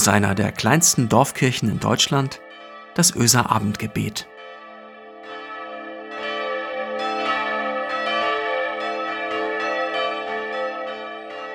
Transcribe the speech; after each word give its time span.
aus 0.00 0.08
einer 0.08 0.34
der 0.34 0.50
kleinsten 0.50 1.10
Dorfkirchen 1.10 1.68
in 1.68 1.78
Deutschland, 1.78 2.40
das 2.94 3.14
Öser 3.14 3.50
Abendgebet. 3.50 4.26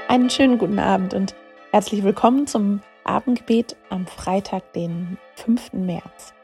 Einen 0.07 0.29
schönen 0.29 0.59
guten 0.59 0.77
Abend 0.77 1.15
und 1.15 1.33
herzlich 1.71 2.03
willkommen 2.03 2.45
zum 2.45 2.83
Abendgebet 3.03 3.75
am 3.89 4.05
Freitag, 4.05 4.73
den 4.73 5.17
5. 5.37 5.73
März. 5.73 6.35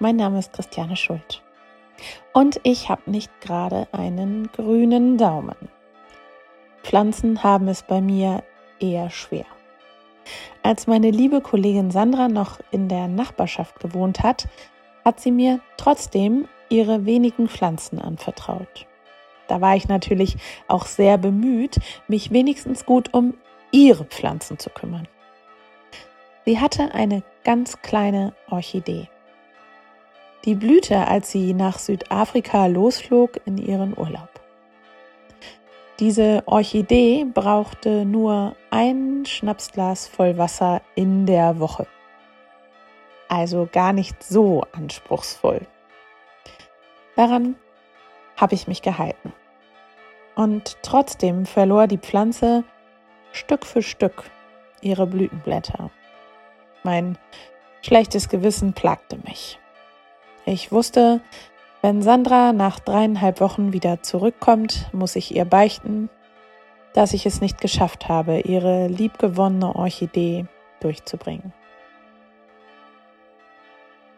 Mein 0.00 0.16
Name 0.16 0.40
ist 0.40 0.52
Christiane 0.52 0.96
Schuld 0.96 1.44
und 2.32 2.58
ich 2.64 2.88
habe 2.88 3.08
nicht 3.08 3.30
gerade 3.40 3.86
einen 3.92 4.50
grünen 4.50 5.18
Daumen. 5.18 5.68
Pflanzen 6.82 7.44
haben 7.44 7.68
es 7.68 7.84
bei 7.84 8.00
mir 8.00 8.42
eher 8.80 9.08
schwer. 9.10 9.46
Als 10.62 10.86
meine 10.86 11.10
liebe 11.10 11.40
Kollegin 11.40 11.90
Sandra 11.90 12.28
noch 12.28 12.60
in 12.70 12.88
der 12.88 13.08
Nachbarschaft 13.08 13.80
gewohnt 13.80 14.22
hat, 14.22 14.48
hat 15.04 15.20
sie 15.20 15.30
mir 15.30 15.60
trotzdem 15.76 16.48
ihre 16.68 17.06
wenigen 17.06 17.48
Pflanzen 17.48 17.98
anvertraut. 17.98 18.86
Da 19.48 19.60
war 19.60 19.74
ich 19.74 19.88
natürlich 19.88 20.36
auch 20.66 20.86
sehr 20.86 21.18
bemüht, 21.18 21.78
mich 22.06 22.30
wenigstens 22.30 22.84
gut 22.84 23.14
um 23.14 23.34
ihre 23.72 24.04
Pflanzen 24.04 24.58
zu 24.58 24.70
kümmern. 24.70 25.08
Sie 26.44 26.60
hatte 26.60 26.94
eine 26.94 27.22
ganz 27.44 27.82
kleine 27.82 28.34
Orchidee. 28.50 29.08
Die 30.44 30.54
blühte, 30.54 31.06
als 31.08 31.30
sie 31.30 31.52
nach 31.52 31.78
Südafrika 31.78 32.66
losflog 32.66 33.40
in 33.44 33.58
ihren 33.58 33.96
Urlaub. 33.96 34.37
Diese 36.00 36.44
Orchidee 36.46 37.24
brauchte 37.24 38.04
nur 38.04 38.54
ein 38.70 39.24
Schnapsglas 39.26 40.06
voll 40.06 40.38
Wasser 40.38 40.80
in 40.94 41.26
der 41.26 41.58
Woche. 41.58 41.88
Also 43.28 43.68
gar 43.70 43.92
nicht 43.92 44.22
so 44.22 44.62
anspruchsvoll. 44.72 45.66
Daran 47.16 47.56
habe 48.36 48.54
ich 48.54 48.68
mich 48.68 48.80
gehalten. 48.80 49.32
Und 50.36 50.78
trotzdem 50.82 51.46
verlor 51.46 51.88
die 51.88 51.98
Pflanze 51.98 52.62
Stück 53.32 53.66
für 53.66 53.82
Stück 53.82 54.30
ihre 54.80 55.08
Blütenblätter. 55.08 55.90
Mein 56.84 57.18
schlechtes 57.82 58.28
Gewissen 58.28 58.72
plagte 58.72 59.18
mich. 59.24 59.58
Ich 60.46 60.70
wusste, 60.70 61.20
wenn 61.82 62.02
Sandra 62.02 62.52
nach 62.52 62.80
dreieinhalb 62.80 63.40
Wochen 63.40 63.72
wieder 63.72 64.02
zurückkommt, 64.02 64.88
muss 64.92 65.16
ich 65.16 65.34
ihr 65.34 65.44
beichten, 65.44 66.10
dass 66.92 67.12
ich 67.12 67.26
es 67.26 67.40
nicht 67.40 67.60
geschafft 67.60 68.08
habe, 68.08 68.40
ihre 68.40 68.88
liebgewonnene 68.88 69.76
Orchidee 69.76 70.46
durchzubringen. 70.80 71.52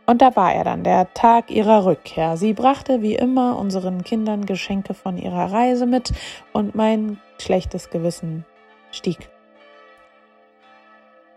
Und 0.07 0.23
da 0.23 0.35
war 0.35 0.53
er 0.53 0.65
dann, 0.65 0.83
der 0.83 1.13
Tag 1.15 1.51
ihrer 1.51 1.85
Rückkehr. 1.85 2.37
Sie 2.37 2.53
brachte 2.53 3.01
wie 3.01 3.15
immer 3.15 3.57
unseren 3.57 4.03
Kindern 4.03 4.45
Geschenke 4.45 4.93
von 4.93 5.17
ihrer 5.17 5.53
Reise 5.53 5.87
mit 5.87 6.13
und 6.53 6.75
mein 6.75 7.21
schlechtes 7.39 7.91
Gewissen 7.91 8.45
stieg. 8.91 9.29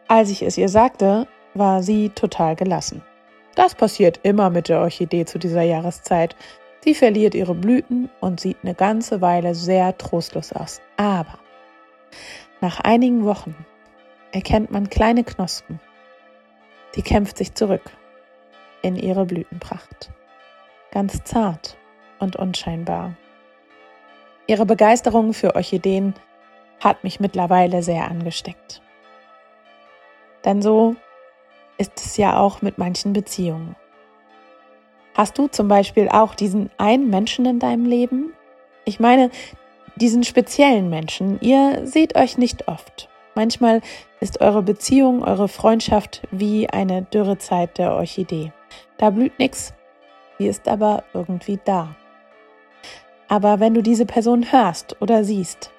Als 0.07 0.31
ich 0.31 0.41
es 0.41 0.57
ihr 0.57 0.69
sagte, 0.69 1.27
war 1.53 1.83
sie 1.83 2.09
total 2.09 2.55
gelassen. 2.55 3.03
Das 3.55 3.75
passiert 3.75 4.19
immer 4.23 4.49
mit 4.49 4.69
der 4.69 4.79
Orchidee 4.79 5.25
zu 5.25 5.37
dieser 5.37 5.61
Jahreszeit. 5.61 6.35
Sie 6.83 6.95
verliert 6.95 7.35
ihre 7.35 7.55
Blüten 7.55 8.09
und 8.19 8.39
sieht 8.39 8.57
eine 8.63 8.73
ganze 8.73 9.21
Weile 9.21 9.55
sehr 9.55 9.97
trostlos 9.97 10.51
aus. 10.51 10.81
Aber 10.97 11.37
nach 12.61 12.79
einigen 12.79 13.25
Wochen 13.25 13.55
erkennt 14.31 14.71
man 14.71 14.89
kleine 14.89 15.23
Knospen. 15.23 15.79
Die 16.95 17.01
kämpft 17.01 17.37
sich 17.37 17.53
zurück 17.53 17.91
in 18.81 18.95
ihre 18.95 19.25
Blütenpracht. 19.25 20.11
Ganz 20.91 21.23
zart 21.23 21.77
und 22.19 22.35
unscheinbar. 22.35 23.15
Ihre 24.45 24.65
Begeisterung 24.65 25.33
für 25.33 25.55
Orchideen 25.55 26.13
hat 26.79 27.03
mich 27.03 27.19
mittlerweile 27.19 27.81
sehr 27.81 28.09
angesteckt. 28.09 28.81
Denn 30.43 30.61
so 30.61 30.95
ist 31.77 31.93
es 31.97 32.17
ja 32.17 32.39
auch 32.39 32.61
mit 32.61 32.77
manchen 32.77 33.13
Beziehungen. 33.13 33.75
Hast 35.15 35.37
du 35.37 35.47
zum 35.47 35.67
Beispiel 35.67 36.09
auch 36.09 36.33
diesen 36.33 36.71
einen 36.77 37.09
Menschen 37.09 37.45
in 37.45 37.59
deinem 37.59 37.85
Leben? 37.85 38.33
Ich 38.85 38.99
meine, 38.99 39.29
diesen 39.95 40.23
speziellen 40.23 40.89
Menschen. 40.89 41.39
Ihr 41.41 41.85
seht 41.85 42.15
euch 42.15 42.37
nicht 42.37 42.67
oft. 42.67 43.09
Manchmal 43.35 43.81
ist 44.19 44.41
eure 44.41 44.63
Beziehung, 44.63 45.23
eure 45.23 45.47
Freundschaft 45.47 46.21
wie 46.31 46.69
eine 46.69 47.03
Dürrezeit 47.03 47.77
der 47.77 47.93
Orchidee. 47.93 48.51
Da 48.97 49.09
blüht 49.09 49.37
nichts, 49.39 49.73
sie 50.37 50.47
ist 50.47 50.67
aber 50.67 51.03
irgendwie 51.13 51.59
da. 51.63 51.95
Aber 53.27 53.59
wenn 53.59 53.73
du 53.73 53.81
diese 53.81 54.05
Person 54.05 54.51
hörst 54.51 55.01
oder 55.01 55.23
siehst, 55.23 55.71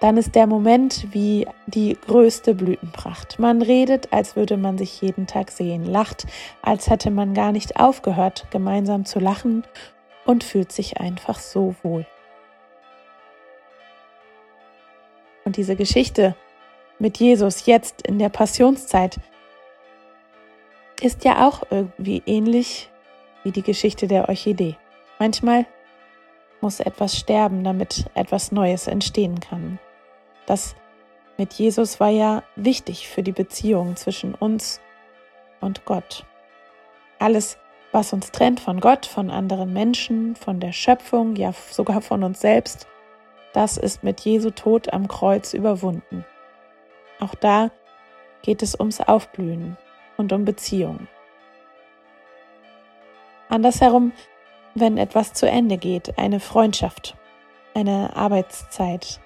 dann 0.00 0.16
ist 0.16 0.34
der 0.34 0.46
Moment 0.46 1.08
wie 1.12 1.46
die 1.66 1.96
größte 2.06 2.54
Blütenpracht. 2.54 3.38
Man 3.38 3.60
redet, 3.60 4.12
als 4.12 4.34
würde 4.34 4.56
man 4.56 4.78
sich 4.78 5.00
jeden 5.02 5.26
Tag 5.26 5.50
sehen, 5.50 5.84
lacht, 5.84 6.26
als 6.62 6.88
hätte 6.88 7.10
man 7.10 7.34
gar 7.34 7.52
nicht 7.52 7.78
aufgehört, 7.78 8.46
gemeinsam 8.50 9.04
zu 9.04 9.20
lachen 9.20 9.64
und 10.24 10.42
fühlt 10.42 10.72
sich 10.72 11.00
einfach 11.00 11.38
so 11.38 11.74
wohl. 11.82 12.06
Und 15.44 15.56
diese 15.56 15.76
Geschichte 15.76 16.34
mit 16.98 17.18
Jesus 17.18 17.66
jetzt 17.66 18.02
in 18.06 18.18
der 18.18 18.28
Passionszeit 18.30 19.18
ist 21.02 21.24
ja 21.24 21.46
auch 21.46 21.62
irgendwie 21.70 22.22
ähnlich 22.26 22.90
wie 23.42 23.52
die 23.52 23.62
Geschichte 23.62 24.06
der 24.06 24.28
Orchidee. 24.28 24.76
Manchmal 25.18 25.66
muss 26.60 26.80
etwas 26.80 27.16
sterben, 27.16 27.64
damit 27.64 28.06
etwas 28.14 28.52
Neues 28.52 28.86
entstehen 28.86 29.40
kann. 29.40 29.78
Das 30.50 30.74
mit 31.38 31.52
Jesus 31.52 32.00
war 32.00 32.08
ja 32.08 32.42
wichtig 32.56 33.06
für 33.06 33.22
die 33.22 33.30
Beziehung 33.30 33.94
zwischen 33.94 34.34
uns 34.34 34.80
und 35.60 35.84
Gott. 35.84 36.26
Alles, 37.20 37.56
was 37.92 38.12
uns 38.12 38.32
trennt 38.32 38.58
von 38.58 38.80
Gott, 38.80 39.06
von 39.06 39.30
anderen 39.30 39.72
Menschen, 39.72 40.34
von 40.34 40.58
der 40.58 40.72
Schöpfung, 40.72 41.36
ja 41.36 41.52
sogar 41.70 42.00
von 42.00 42.24
uns 42.24 42.40
selbst, 42.40 42.88
das 43.52 43.76
ist 43.76 44.02
mit 44.02 44.22
Jesu 44.22 44.50
Tod 44.50 44.92
am 44.92 45.06
Kreuz 45.06 45.54
überwunden. 45.54 46.24
Auch 47.20 47.36
da 47.36 47.70
geht 48.42 48.60
es 48.60 48.74
ums 48.74 49.00
Aufblühen 49.00 49.76
und 50.16 50.32
um 50.32 50.44
Beziehung. 50.44 51.06
Andersherum, 53.48 54.10
wenn 54.74 54.98
etwas 54.98 55.32
zu 55.32 55.48
Ende 55.48 55.78
geht, 55.78 56.18
eine 56.18 56.40
Freundschaft, 56.40 57.16
eine 57.72 58.16
Arbeitszeit, 58.16 59.20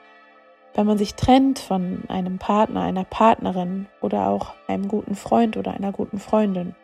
wenn 0.74 0.86
man 0.86 0.98
sich 0.98 1.14
trennt 1.14 1.60
von 1.60 2.02
einem 2.08 2.38
Partner, 2.38 2.82
einer 2.82 3.04
Partnerin 3.04 3.86
oder 4.00 4.28
auch 4.28 4.54
einem 4.66 4.88
guten 4.88 5.14
Freund 5.14 5.56
oder 5.56 5.72
einer 5.72 5.92
guten 5.92 6.18
Freundin. 6.18 6.74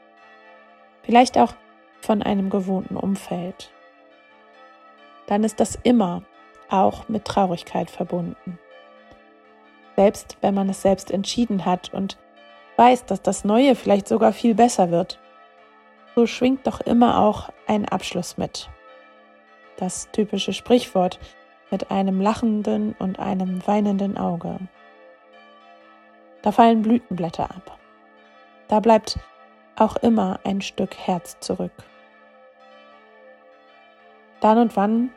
Vielleicht 1.03 1.37
auch 1.39 1.55
von 2.01 2.23
einem 2.23 2.51
gewohnten 2.51 2.97
Umfeld. 2.97 3.73
Dann 5.27 5.45
ist 5.45 5.61
das 5.61 5.79
immer 5.83 6.23
auch 6.69 7.09
mit 7.09 7.25
Traurigkeit 7.25 7.91
verbunden. 7.91 8.59
Selbst 9.97 10.37
wenn 10.41 10.55
man 10.55 10.69
es 10.69 10.83
selbst 10.83 11.11
entschieden 11.11 11.65
hat 11.65 11.93
und 11.93 12.17
weiß, 12.77 13.07
dass 13.07 13.21
das 13.21 13.45
Neue 13.45 13.75
vielleicht 13.75 14.09
sogar 14.09 14.33
viel 14.33 14.55
besser 14.55 14.91
wird, 14.91 15.19
so 16.15 16.27
schwingt 16.27 16.67
doch 16.67 16.81
immer 16.81 17.21
auch 17.21 17.51
ein 17.67 17.87
Abschluss 17.87 18.39
mit. 18.39 18.71
Das 19.77 20.09
typische 20.13 20.53
Sprichwort, 20.53 21.19
mit 21.71 21.91
einem 21.91 22.21
lachenden 22.21 22.95
und 22.99 23.19
einem 23.19 23.67
weinenden 23.67 24.17
Auge. 24.17 24.59
Da 26.43 26.53
fallen 26.53 26.83
Blütenblätter 26.83 27.45
ab. 27.45 27.79
Da 28.69 28.81
bleibt 28.81 29.19
auch 29.77 29.97
immer 29.97 30.41
ein 30.45 30.61
Stück 30.61 30.97
Herz 30.97 31.39
zurück. 31.41 31.73
Dann 34.41 34.59
und 34.59 34.77
wann 34.77 35.11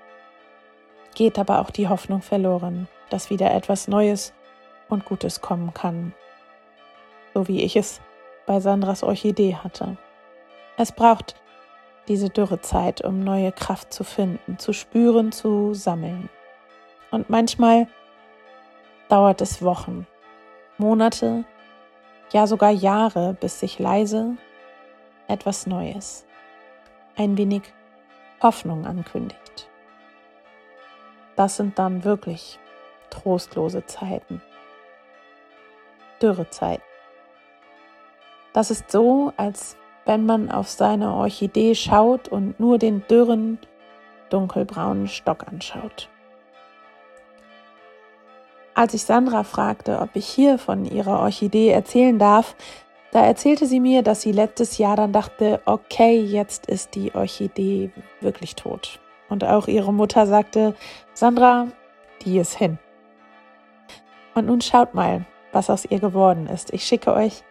geht 1.16 1.40
aber 1.40 1.60
auch 1.60 1.70
die 1.70 1.88
Hoffnung 1.88 2.22
verloren, 2.22 2.88
dass 3.10 3.30
wieder 3.30 3.54
etwas 3.54 3.88
Neues 3.88 4.34
und 4.90 5.06
Gutes 5.06 5.42
kommen 5.42 5.74
kann. 5.74 6.14
So 7.34 7.48
wie 7.48 7.62
ich 7.62 7.76
es 7.76 8.02
bei 8.46 8.60
Sandras 8.60 9.04
Orchidee 9.04 9.56
hatte. 9.56 9.98
Es 10.78 10.92
braucht 10.92 11.36
diese 12.08 12.30
Dürrezeit, 12.30 13.04
um 13.04 13.24
neue 13.24 13.52
Kraft 13.52 13.94
zu 13.94 14.04
finden, 14.04 14.58
zu 14.58 14.74
spüren, 14.74 15.32
zu 15.32 15.74
sammeln. 15.74 16.30
Und 17.14 17.30
manchmal 17.30 17.86
dauert 19.08 19.40
es 19.42 19.62
Wochen, 19.62 20.08
Monate, 20.80 21.46
ja 22.32 22.48
sogar 22.48 22.72
Jahre, 22.72 23.38
bis 23.40 23.60
sich 23.60 23.78
leise 23.78 24.36
etwas 25.28 25.68
Neues, 25.68 26.26
ein 27.16 27.38
wenig 27.38 27.62
Hoffnung 28.42 28.88
ankündigt. 28.88 29.70
Das 31.36 31.58
sind 31.58 31.78
dann 31.78 32.04
wirklich 32.04 32.58
trostlose 33.12 33.86
Zeiten, 33.86 34.42
Dürrezeiten. 36.20 36.84
Das 38.54 38.72
ist 38.72 38.90
so, 38.90 39.34
als 39.38 39.78
wenn 40.06 40.26
man 40.26 40.50
auf 40.50 40.68
seine 40.68 41.14
Orchidee 41.14 41.76
schaut 41.76 42.28
und 42.28 42.60
nur 42.60 42.80
den 42.80 43.06
dürren, 43.08 43.60
dunkelbraunen 44.32 45.08
Stock 45.08 45.48
anschaut. 45.48 46.10
Als 48.76 48.94
ich 48.94 49.04
Sandra 49.04 49.44
fragte, 49.44 50.00
ob 50.00 50.16
ich 50.16 50.26
hier 50.26 50.58
von 50.58 50.86
ihrer 50.86 51.20
Orchidee 51.20 51.70
erzählen 51.70 52.18
darf, 52.18 52.56
da 53.12 53.24
erzählte 53.24 53.68
sie 53.68 53.80
mir, 53.80 54.02
dass 54.02 54.22
sie 54.22 54.32
letztes 54.32 54.80
Jahr 54.80 54.96
dann 54.96 55.14
dachte, 55.14 55.62
okay, 55.66 56.20
jetzt 56.20 56.66
ist 56.66 56.96
die 56.96 57.14
Orchidee 57.14 57.92
wirklich 58.22 58.56
tot. 58.56 59.00
Und 59.30 59.44
auch 59.44 59.68
ihre 59.68 59.94
Mutter 59.94 60.26
sagte, 60.26 60.76
Sandra, 61.14 61.68
die 62.24 62.40
ist 62.40 62.58
hin. 62.58 62.80
Und 64.34 64.48
nun 64.48 64.62
schaut 64.62 64.96
mal, 64.96 65.26
was 65.52 65.70
aus 65.70 65.86
ihr 65.86 66.00
geworden 66.00 66.48
ist. 66.48 66.74
Ich 66.74 66.86
schicke 66.86 67.14
euch 67.14 67.44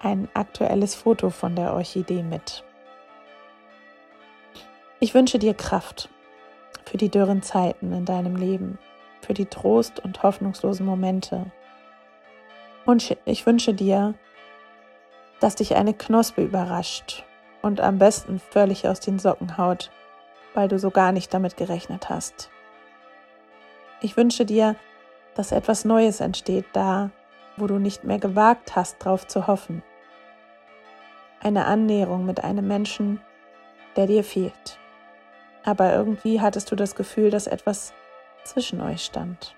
ein 0.00 0.28
aktuelles 0.34 0.96
Foto 0.96 1.30
von 1.30 1.54
der 1.54 1.74
Orchidee 1.74 2.24
mit. 2.24 2.64
Ich 4.98 5.14
wünsche 5.14 5.38
dir 5.38 5.54
Kraft 5.54 6.08
für 6.84 6.96
die 6.96 7.08
dürren 7.08 7.42
Zeiten 7.42 7.92
in 7.92 8.04
deinem 8.04 8.34
Leben, 8.34 8.78
für 9.20 9.34
die 9.34 9.46
Trost- 9.46 10.00
und 10.00 10.22
hoffnungslosen 10.22 10.86
Momente. 10.86 11.46
Und 12.86 13.16
ich 13.24 13.46
wünsche 13.46 13.74
dir, 13.74 14.14
dass 15.40 15.54
dich 15.56 15.76
eine 15.76 15.94
Knospe 15.94 16.42
überrascht 16.42 17.24
und 17.62 17.80
am 17.80 17.98
besten 17.98 18.38
völlig 18.38 18.88
aus 18.88 19.00
den 19.00 19.18
Socken 19.18 19.58
haut, 19.58 19.90
weil 20.54 20.68
du 20.68 20.78
so 20.78 20.90
gar 20.90 21.12
nicht 21.12 21.32
damit 21.32 21.56
gerechnet 21.56 22.08
hast. 22.08 22.50
Ich 24.00 24.16
wünsche 24.16 24.44
dir, 24.44 24.76
dass 25.34 25.52
etwas 25.52 25.84
Neues 25.84 26.20
entsteht 26.20 26.66
da, 26.72 27.10
wo 27.56 27.66
du 27.66 27.78
nicht 27.78 28.04
mehr 28.04 28.18
gewagt 28.18 28.74
hast, 28.76 29.04
drauf 29.04 29.26
zu 29.26 29.46
hoffen. 29.46 29.82
Eine 31.40 31.66
Annäherung 31.66 32.26
mit 32.26 32.42
einem 32.42 32.66
Menschen, 32.66 33.20
der 33.96 34.06
dir 34.06 34.24
fehlt. 34.24 34.78
Aber 35.64 35.92
irgendwie 35.92 36.40
hattest 36.40 36.70
du 36.70 36.76
das 36.76 36.94
Gefühl, 36.94 37.30
dass 37.30 37.46
etwas 37.46 37.92
zwischen 38.44 38.80
euch 38.80 39.04
stand. 39.04 39.54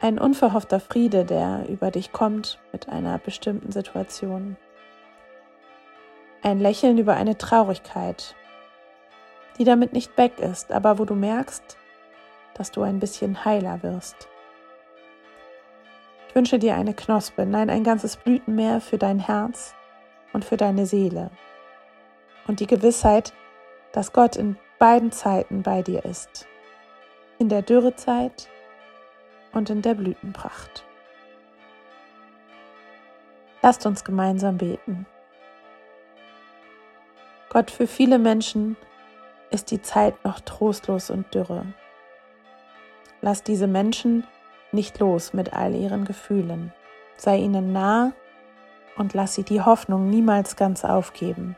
Ein 0.00 0.18
unverhoffter 0.18 0.78
Friede, 0.78 1.24
der 1.24 1.64
über 1.68 1.90
dich 1.90 2.12
kommt 2.12 2.58
mit 2.72 2.88
einer 2.88 3.18
bestimmten 3.18 3.72
Situation. 3.72 4.56
Ein 6.42 6.60
Lächeln 6.60 6.98
über 6.98 7.14
eine 7.14 7.38
Traurigkeit, 7.38 8.34
die 9.58 9.64
damit 9.64 9.94
nicht 9.94 10.16
weg 10.18 10.38
ist, 10.38 10.70
aber 10.70 10.98
wo 10.98 11.06
du 11.06 11.14
merkst, 11.14 11.78
dass 12.54 12.70
du 12.70 12.82
ein 12.82 12.98
bisschen 12.98 13.44
heiler 13.44 13.82
wirst. 13.82 14.28
Ich 16.28 16.34
wünsche 16.34 16.58
dir 16.58 16.74
eine 16.74 16.92
Knospe, 16.92 17.46
nein, 17.46 17.70
ein 17.70 17.82
ganzes 17.82 18.16
Blütenmeer 18.16 18.82
für 18.82 18.98
dein 18.98 19.18
Herz 19.18 19.74
und 20.34 20.44
für 20.44 20.58
deine 20.58 20.84
Seele. 20.84 21.30
Und 22.46 22.60
die 22.60 22.66
Gewissheit, 22.66 23.32
dass 23.92 24.12
Gott 24.12 24.36
in 24.36 24.56
beiden 24.78 25.10
Zeiten 25.10 25.62
bei 25.62 25.82
dir 25.82 26.04
ist. 26.04 26.46
In 27.38 27.50
der 27.50 27.60
Dürrezeit 27.60 28.48
und 29.52 29.68
in 29.68 29.82
der 29.82 29.94
Blütenpracht. 29.94 30.86
Lasst 33.60 33.84
uns 33.84 34.04
gemeinsam 34.04 34.56
beten. 34.56 35.06
Gott, 37.50 37.70
für 37.70 37.86
viele 37.86 38.18
Menschen 38.18 38.76
ist 39.50 39.70
die 39.70 39.82
Zeit 39.82 40.24
noch 40.24 40.40
trostlos 40.40 41.10
und 41.10 41.34
dürre. 41.34 41.66
Lass 43.20 43.42
diese 43.42 43.66
Menschen 43.66 44.24
nicht 44.72 44.98
los 44.98 45.34
mit 45.34 45.52
all 45.52 45.74
ihren 45.74 46.06
Gefühlen. 46.06 46.72
Sei 47.16 47.36
ihnen 47.36 47.72
nah 47.72 48.12
und 48.96 49.12
lass 49.12 49.34
sie 49.34 49.42
die 49.42 49.60
Hoffnung 49.60 50.08
niemals 50.08 50.56
ganz 50.56 50.84
aufgeben. 50.84 51.56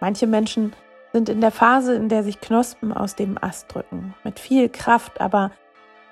Manche 0.00 0.28
Menschen 0.28 0.72
sind 1.18 1.28
in 1.28 1.40
der 1.40 1.50
Phase, 1.50 1.96
in 1.96 2.08
der 2.08 2.22
sich 2.22 2.40
Knospen 2.40 2.92
aus 2.92 3.16
dem 3.16 3.42
Ast 3.42 3.74
drücken, 3.74 4.14
mit 4.22 4.38
viel 4.38 4.68
Kraft, 4.68 5.20
aber 5.20 5.50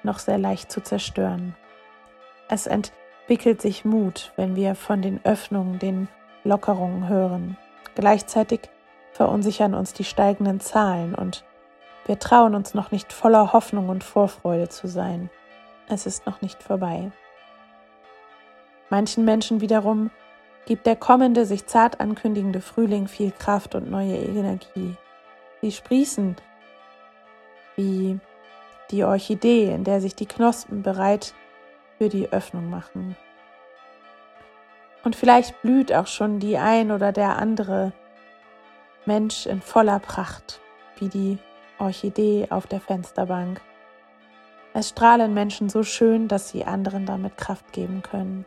noch 0.03 0.19
sehr 0.19 0.37
leicht 0.37 0.73
zu 0.73 0.83
zerstören. 0.83 1.55
Es 2.49 2.67
entwickelt 2.67 3.63
sich 3.63 3.85
Mut, 3.85 4.33
wenn 4.35 4.57
wir 4.57 4.75
von 4.75 5.03
den 5.03 5.21
Öffnungen, 5.25 5.79
den 5.79 6.09
Lockerungen 6.43 7.09
hören. 7.09 7.57
Gleichzeitig 7.95 8.63
verunsichern 9.13 9.75
uns 9.75 9.93
die 9.93 10.03
steigenden 10.03 10.59
Zahlen 10.59 11.15
und 11.15 11.45
wir 12.07 12.19
trauen 12.19 12.57
uns 12.57 12.75
noch 12.75 12.91
nicht 12.91 13.13
voller 13.13 13.53
Hoffnung 13.53 13.89
und 13.89 14.03
Vorfreude 14.03 14.69
zu 14.69 14.89
sein. 14.89 15.31
Es 15.89 16.07
ist 16.07 16.27
noch 16.27 16.43
nicht 16.43 16.65
vorbei. 16.65 17.13
Manchen 18.91 19.25
Menschen 19.25 19.61
wiederum 19.61 20.11
gibt 20.67 20.87
der 20.87 20.97
kommende, 20.97 21.47
sich 21.47 21.67
zart 21.67 22.01
ankündigende 22.01 22.61
Frühling 22.61 23.09
viel 23.09 23.31
Kraft 23.31 23.75
und 23.75 23.91
neue 23.91 24.17
Energie. 24.17 24.97
Sie 25.63 25.73
sprießen 25.73 26.37
wie 27.77 28.19
die 28.91 29.05
Orchidee, 29.05 29.73
in 29.73 29.85
der 29.85 30.01
sich 30.01 30.15
die 30.15 30.27
Knospen 30.27 30.83
bereit 30.83 31.35
für 31.99 32.09
die 32.09 32.31
Öffnung 32.31 32.69
machen. 32.69 33.17
Und 35.05 35.17
vielleicht 35.17 35.63
blüht 35.63 35.93
auch 35.93 36.09
schon 36.09 36.41
die 36.41 36.59
ein 36.59 36.91
oder 36.91 37.13
der 37.13 37.39
andere 37.39 37.93
Mensch 39.05 39.47
in 39.47 39.63
voller 39.63 40.01
Pracht, 40.01 40.61
wie 40.99 41.09
die 41.09 41.39
Orchidee 41.79 42.49
auf 42.51 42.67
der 42.67 42.81
Fensterbank. 42.81 43.61
Es 44.75 44.89
strahlen 44.89 45.33
Menschen 45.33 45.69
so 45.69 45.85
schön, 45.85 46.27
dass 46.29 46.51
sie 46.51 46.65
anderen 46.65 47.07
damit 47.07 47.37
Kraft 47.37 47.73
geben 47.73 48.03
können. 48.03 48.45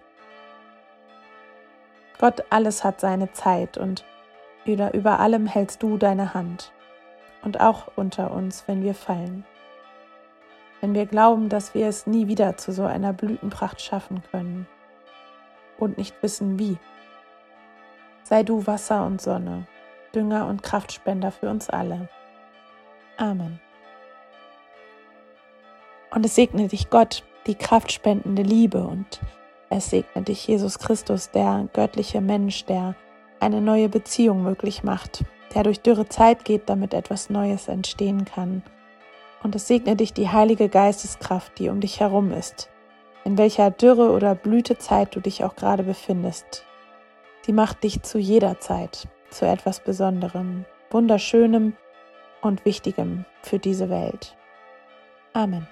Gott, 2.20 2.44
alles 2.50 2.84
hat 2.84 3.00
seine 3.00 3.32
Zeit 3.32 3.78
und 3.78 4.04
über, 4.66 4.94
über 4.94 5.20
allem 5.20 5.48
hältst 5.48 5.82
du 5.82 5.98
deine 5.98 6.34
Hand. 6.34 6.74
Und 7.42 7.62
auch 7.62 7.88
unter 7.96 8.32
uns, 8.32 8.68
wenn 8.68 8.84
wir 8.84 8.94
fallen. 8.94 9.46
Wenn 10.82 10.94
wir 10.94 11.06
glauben, 11.06 11.48
dass 11.48 11.74
wir 11.74 11.88
es 11.88 12.06
nie 12.06 12.28
wieder 12.28 12.58
zu 12.58 12.74
so 12.74 12.84
einer 12.84 13.14
Blütenpracht 13.14 13.82
schaffen 13.82 14.22
können 14.32 14.68
und 15.78 15.98
nicht 15.98 16.22
wissen 16.22 16.60
wie. 16.60 16.78
Sei 18.24 18.44
du 18.44 18.68
Wasser 18.68 19.06
und 19.06 19.22
Sonne, 19.22 19.66
Dünger 20.14 20.48
und 20.48 20.62
Kraftspender 20.62 21.32
für 21.32 21.50
uns 21.50 21.70
alle. 21.70 22.10
Amen. 23.18 23.62
Und 26.12 26.26
es 26.26 26.36
segne 26.36 26.68
dich 26.68 26.90
Gott, 26.90 27.24
die 27.48 27.56
kraftspendende 27.56 28.42
Liebe, 28.42 28.84
und 28.84 29.22
es 29.70 29.90
segne 29.90 30.24
dich 30.24 30.48
Jesus 30.48 30.80
Christus, 30.80 31.32
der 31.32 31.68
göttliche 31.74 32.22
Mensch, 32.22 32.66
der 32.66 32.96
eine 33.40 33.62
neue 33.62 33.90
Beziehung 33.90 34.44
möglich 34.44 34.84
macht, 34.84 35.24
der 35.54 35.64
durch 35.64 35.82
dürre 35.82 36.08
Zeit 36.08 36.46
geht, 36.46 36.70
damit 36.70 36.94
etwas 36.94 37.30
Neues 37.30 37.68
entstehen 37.68 38.26
kann. 38.26 38.64
Und 39.44 39.56
es 39.56 39.68
segne 39.68 39.96
dich 39.96 40.14
die 40.14 40.30
heilige 40.30 40.70
Geisteskraft, 40.70 41.58
die 41.60 41.70
um 41.70 41.80
dich 41.80 42.00
herum 42.00 42.32
ist, 42.32 42.70
in 43.24 43.38
welcher 43.38 43.72
Dürre 43.72 44.12
oder 44.12 44.36
Blütezeit 44.36 45.16
du 45.16 45.20
dich 45.20 45.44
auch 45.44 45.56
gerade 45.56 45.84
befindest. 45.84 46.66
Sie 47.46 47.54
macht 47.54 47.84
dich 47.84 48.02
zu 48.02 48.18
jeder 48.18 48.60
Zeit 48.60 49.08
zu 49.30 49.46
etwas 49.46 49.80
Besonderem, 49.80 50.66
Wunderschönem, 50.90 51.74
und 52.42 52.66
Wichtigem 52.66 53.26
für 53.42 53.60
diese 53.60 53.90
Welt. 53.90 54.36
Amen. 55.34 55.68